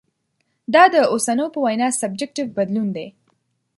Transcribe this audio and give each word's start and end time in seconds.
دا 0.73 0.83
د 0.93 0.95
اوسنو 1.11 1.45
په 1.53 1.59
وینا 1.65 1.87
سبجکټیف 2.01 2.47
بدلون 2.57 2.87
دی. 2.95 3.07